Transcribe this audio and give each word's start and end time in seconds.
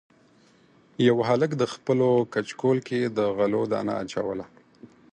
یوه 1.07 1.23
هلک 1.29 1.51
د 1.57 1.63
خپلو 1.73 2.09
کچکول 2.33 2.77
کې 2.87 2.99
د 3.17 3.19
غلو 3.37 3.61
دانه 3.71 3.93
اچوله. 4.01 4.45